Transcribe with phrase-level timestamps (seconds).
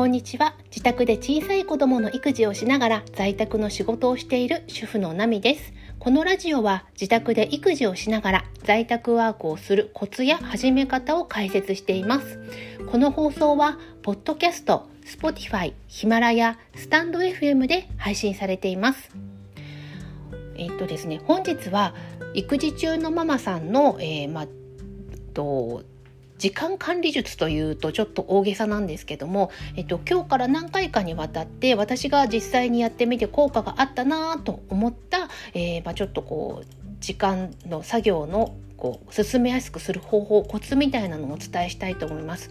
[0.00, 0.54] こんにちは。
[0.70, 5.74] 自宅で小さい子供の育児をしながら在宅の仕事をしている主婦のナミです。
[5.98, 12.40] このラジオは自宅で育児をしながら在宅ワークをするコツや始め方を解説しています。
[12.90, 19.10] この放送はポッドキャスト、Spotify、ヒマラヤ、スタンド FM で配信されています。
[20.56, 21.94] えっとですね本日は
[22.32, 24.46] 育児中のママさんの、えー、ま
[25.34, 25.82] と
[26.40, 36.66] 時間管理術というとちょっと大げさなんですけども、えっと、今日から何回かにわたって私が実際にやってみて効果があったなと思った、えー、まあ、ちょっとこう
[37.00, 42.50] 時間の作業のこう進めやすくする方法コツみたいなのをお伝えしたいと思います。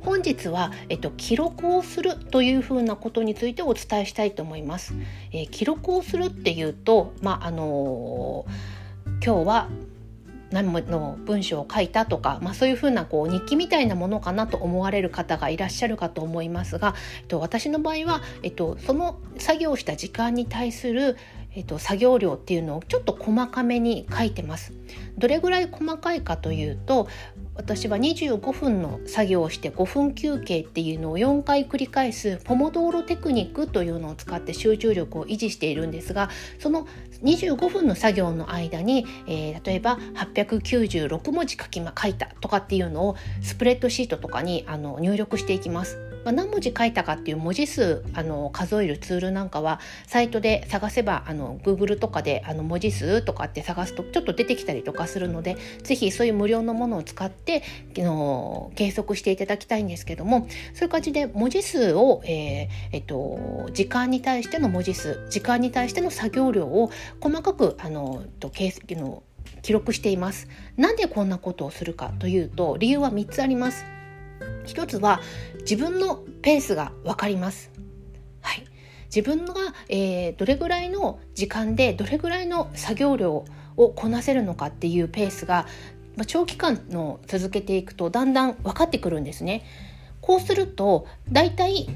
[0.00, 4.94] 本日は、えっと、記録をするというふうなことについてお伝えしたいと思います、
[5.32, 9.68] えー、記録をするっていうとまああのー、今日は
[10.50, 21.16] 何の文章を書いたとか、まあ、そういうふうなこう日記みたいなものかなと思われる方がいらっしゃるかと思いますが、えっと、私の場合は、えっと、その作業した時間に対する、
[21.54, 24.72] えっと、作業量っていうのをちょっと細かめに書いてます。
[25.18, 27.08] どれぐらい細かいかというと
[27.56, 36.86] 私は25分の作業をして5分休憩っていうのを4回繰り返すポモドーロテクニックというのを使って集中力を維持しているんですがその
[37.22, 46.05] 25分の作業の間に、えー、例えば896文字書き、ま、書いたとかっていうのをスプレッドシートとかにあの入力していきます。
[46.26, 57.62] まあ、何文字書いたかっていう文字数あの数えるツールなんかはサイトで探せばあの Google とかであの文字数とかって探すとちょっと出てきたりとかするので是非そういう無料のものを使って
[57.94, 69.22] の計測していただきたいんですけどもそういう感じで文字数を、えーえっと、時間に対しての文字数時間に対しての作業量を細かくあのと計の
[69.62, 70.48] 記録しています。
[70.76, 73.95] なんでこんなことをするかというと理由は3つあります。
[74.66, 75.20] 一つは
[75.60, 77.70] 自分のペースが分かります。
[78.40, 78.64] はい、
[79.06, 79.54] 自分が、
[79.88, 83.44] えー、どれぐらいの時間でどれぐらいの作業量
[83.76, 85.66] をこなせるのかっていうペースが、
[86.16, 89.64] まあ、長期間の続けていくとだんだん分かってくるんですね。
[90.20, 91.88] こうするとだいたい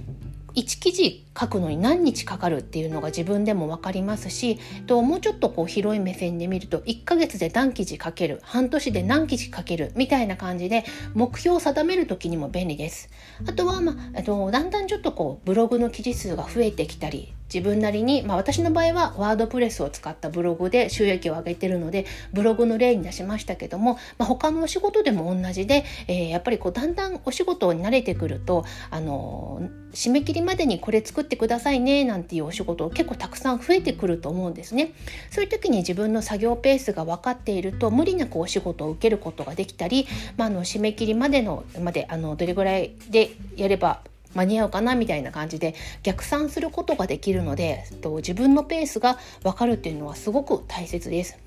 [0.55, 10.85] 1記事書くのに何日かかるっていうのが自分でも分かりますしともうちょっとこう広い目線で見ると1ヶ月で何記事書ける半年で何記事書けるみたいな感じで
[11.15, 13.11] 目標を定める時にも便利です。
[13.47, 34.93] あとは、まあ、とだんだんちょっとこうブログの記事数が増えてきたり自分なりに、まあ、私の場合はワードプレスを使ったブログで収益を上げてるのでブログの例に出しましたけども、まあ、他のお仕事でも同じで、えー、やっぱりこうだんだんお仕事に慣れてくるとあの締め切りまでにこれ作ってくださいねなんていうお仕事結構たくさん増えてくると思うんですね。
[35.31, 40.07] そういう時に自分の作業ペースが分かっていると無理なくお仕事を受けることができたり、
[40.37, 44.03] まあ、あの締め切りまでのまであのどれぐらいでやれば
[44.35, 47.85] 間に合うかなみたいな感じで逆算することができるので
[48.19, 51.39] 自分のペースが分かるっていうのはすごく大切です。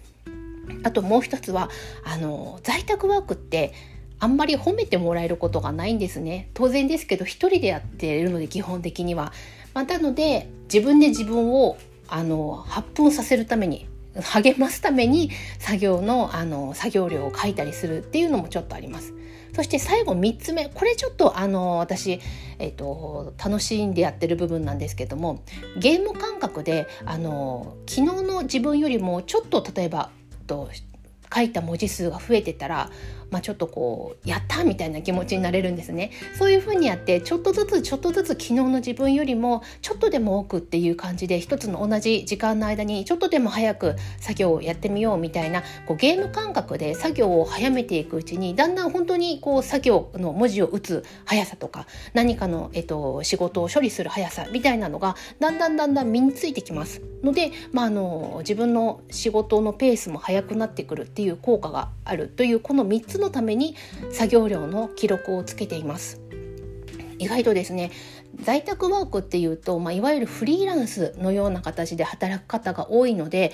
[0.83, 1.69] あともう一つは
[2.03, 3.73] あの在宅ワークって
[4.19, 9.33] あんまり褒めてもらえることがないんですね当然ですけど一人でやっているので基本的には。
[9.73, 11.77] まあ、なので自分で自分を
[12.07, 13.88] あの発奮させるために
[14.21, 19.13] 励ますために作業のあの作業量を書いたりするっていうのもちょっとあります。
[19.53, 22.19] そして最後3つ目これちょっとあの私、
[22.59, 25.43] えーと、楽しんでやってる部分なんですけども
[25.77, 30.09] ゲーム感覚であの昨日の自分よりもちょっと例えば
[30.47, 30.69] と
[31.33, 32.89] 書いた文字数が増えてたら
[33.33, 36.11] まあ、ちょっとこうやったみたいな気持ちになれるんですね。
[36.38, 57.01] そういう風にやってちょっとずつちょっとずつ昨日の自分よりもちょっとでも多くっていう感じで一つの同じ時間の間にちょっとでも早く作業をやってみようみたいなこうゲーム感覚で作業を早めていくうちにだんだん本当にこう作業の文字を打つ速さとか何かの、えっと、仕事を処理する速さみたいなのがだんだんだんだん身についてきます。
[57.23, 63.75] ので、まあ、あの自分の仕事のペースも速くなってくるっていう効果があるというこの3つののために
[64.11, 66.21] 作業量の記録をつけています。
[67.19, 67.91] 意外とですね
[68.41, 73.51] 在宅ワークっていうと、まあ、いわゆるフリーランスのような形で働く方が多いので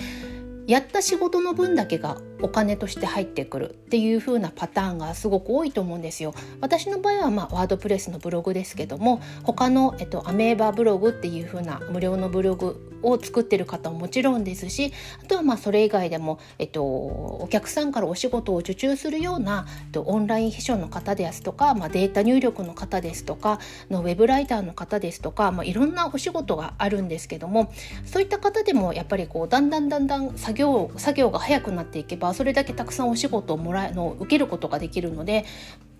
[0.70, 6.32] やった仕事の分だけがお金として入ってくるっていう風なパターンがすごく多いと思うんですよ。
[6.60, 23.58] 私の場合はまあワードプレスのブログですけども他の、えっと、アメーバブログっていう風な無料のブログを作ってる方ももちろんですしあとはまあそれ以外でも、えっと、お客さんからお仕事を受注するような、えっと、オンライン秘書の方ですとか、まあ、データ入力の方ですとか
[23.90, 27.72] のウェブライターの方ですとか、まあ、いろんなお仕事があるんですけども
[28.04, 30.59] そういった方でもやっぱりこうだんだんだんだん作業
[30.96, 35.44] 作業が早くなっていけばそれだけたくさんお仕事をもらの受けることができるので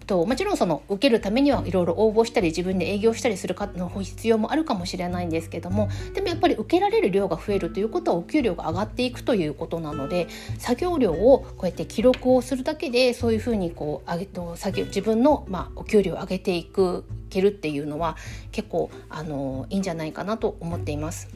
[0.06, 10.26] ともちろんその受けるためにはいろいろ応募したり自分で営業したりするかの必要もあるかもしれないんですけどもでもやっぱり受けられる量が増えるということはお給料が上がっていくということなので
[10.58, 18.16] 作業量をこうやって記録をするだけでそういうふうにこう上げと作業自分の、まあ、お給料を上げていくけるっていうのは
[18.52, 21.28] 結構あのいいんじゃないかなと思っています。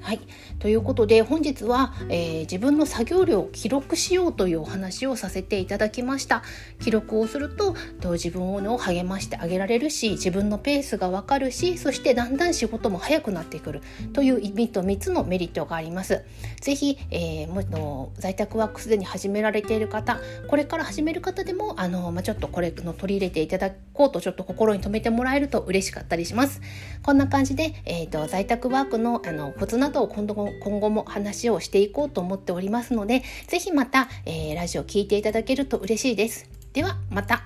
[0.00, 0.20] はい、
[0.58, 6.42] ということで本日は、えー、自分の作業量を記録しようというお話をさせていただきました。
[6.80, 13.82] 記録をするとと自分を励ましてあげられるし自分のペースがわかるしそしてだんだん仕事も早くなってくる。
[14.12, 16.24] という意味と3つのメリットがあります。
[16.60, 26.60] ぜひ、えー、もの在宅ワークすでに始められている方これから始める方でもあの、まあ、ちょっとこれの取り入れていただこうとちょっと心に留めてもらえると嬉しかったりします。
[27.02, 36.48] こんな感じで、えーと、と在宅ワークのあのコツなどを今度今後も話をしていこうと思っておりますので、ぜひまた、えー、ラジオ聴いていただけると嬉しいです。
[36.72, 37.42] ではまた。